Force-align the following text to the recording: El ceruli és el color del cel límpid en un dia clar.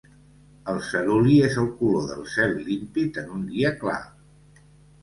El 0.71 0.79
ceruli 0.87 1.35
és 1.49 1.59
el 1.65 1.69
color 1.83 2.09
del 2.13 2.27
cel 2.37 2.59
límpid 2.71 3.21
en 3.25 3.33
un 3.39 3.47
dia 3.53 3.77
clar. 3.85 4.01